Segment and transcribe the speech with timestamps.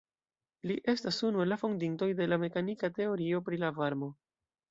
[0.69, 4.13] Li estas unu el la fondintoj de la mekanika teorio pri la varmo.